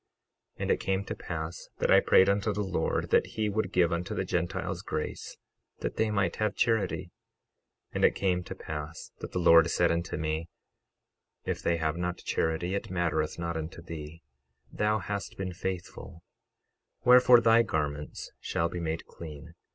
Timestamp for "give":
3.71-3.93